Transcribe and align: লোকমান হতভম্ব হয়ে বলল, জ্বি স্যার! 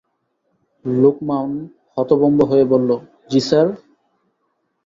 লোকমান 0.85 1.49
হতভম্ব 1.95 2.39
হয়ে 2.51 2.65
বলল, 2.71 2.89
জ্বি 3.29 3.41
স্যার! 3.47 3.67